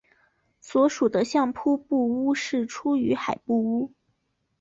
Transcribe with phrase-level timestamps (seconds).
[0.61, 3.93] 所属的相扑部屋是出羽海部屋。